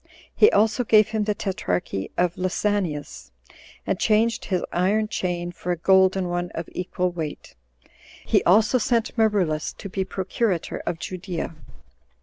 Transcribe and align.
He 0.33 0.51
also 0.51 0.83
gave 0.83 1.09
him 1.09 1.25
the 1.25 1.35
tetrarchy 1.35 2.09
of 2.17 2.33
Lysanias, 2.35 3.29
27 3.83 3.83
and 3.85 3.99
changed 3.99 4.45
his 4.45 4.63
iron 4.73 5.07
chain 5.07 5.51
for 5.51 5.71
a 5.71 5.77
golden 5.77 6.27
one 6.27 6.49
of 6.55 6.67
equal 6.71 7.11
weight. 7.11 7.53
He 8.25 8.43
also 8.43 8.79
sent 8.79 9.15
Marullus 9.15 9.73
to 9.77 9.89
be 9.89 10.03
procurator 10.03 10.81
of 10.87 10.97
Judea. 10.97 11.53